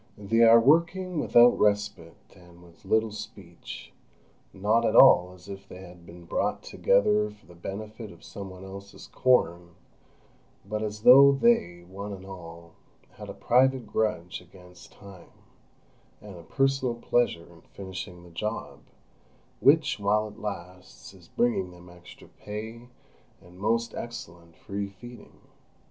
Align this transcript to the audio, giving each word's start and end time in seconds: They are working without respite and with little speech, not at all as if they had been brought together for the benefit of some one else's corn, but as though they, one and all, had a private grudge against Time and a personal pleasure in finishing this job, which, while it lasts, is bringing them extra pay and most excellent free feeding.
They 0.17 0.41
are 0.41 0.59
working 0.59 1.19
without 1.19 1.59
respite 1.59 2.33
and 2.35 2.63
with 2.63 2.85
little 2.85 3.11
speech, 3.11 3.93
not 4.51 4.83
at 4.83 4.95
all 4.95 5.31
as 5.35 5.47
if 5.47 5.67
they 5.67 5.81
had 5.83 6.07
been 6.07 6.25
brought 6.25 6.63
together 6.63 7.29
for 7.29 7.45
the 7.45 7.53
benefit 7.53 8.11
of 8.11 8.23
some 8.23 8.49
one 8.49 8.65
else's 8.65 9.05
corn, 9.05 9.75
but 10.65 10.81
as 10.81 11.01
though 11.03 11.31
they, 11.31 11.83
one 11.83 12.13
and 12.13 12.25
all, 12.25 12.71
had 13.11 13.29
a 13.29 13.35
private 13.35 13.85
grudge 13.85 14.41
against 14.41 14.91
Time 14.91 15.29
and 16.19 16.35
a 16.35 16.41
personal 16.41 16.95
pleasure 16.95 17.45
in 17.53 17.61
finishing 17.61 18.23
this 18.23 18.33
job, 18.33 18.79
which, 19.59 19.99
while 19.99 20.29
it 20.29 20.39
lasts, 20.39 21.13
is 21.13 21.27
bringing 21.27 21.69
them 21.69 21.89
extra 21.89 22.27
pay 22.27 22.87
and 23.39 23.59
most 23.59 23.93
excellent 23.93 24.55
free 24.57 24.89
feeding. 24.89 25.41